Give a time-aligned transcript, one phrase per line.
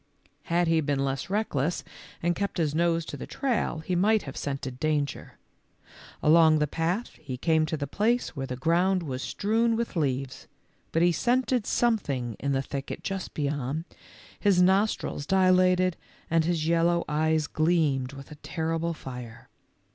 [0.45, 1.49] Had he been less BOB'S REVENGE.
[1.85, 5.33] 143 reckless and kept his nose to the trail he might have scented danger.
[6.23, 10.47] Along the path he came to the place where the ground was strewn with leaves,
[10.91, 13.85] but he scented something in the thicket just beyond,
[14.39, 15.97] his nostrils dilated,
[16.31, 19.49] and his yellow eyes gleamed with a terrible fire.